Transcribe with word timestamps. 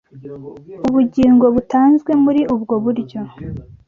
Ubugingo 0.89 1.45
butanzwe 1.55 2.11
muri 2.23 2.41
ubwo 2.55 2.75
buryo 2.83 3.19